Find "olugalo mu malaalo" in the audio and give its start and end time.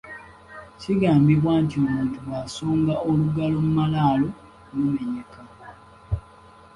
3.09-4.27